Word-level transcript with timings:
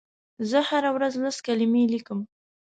زه 0.49 0.59
هره 0.69 0.89
ورځ 0.95 1.13
لس 1.23 1.37
کلمې 1.45 1.83
لیکم. 1.93 2.19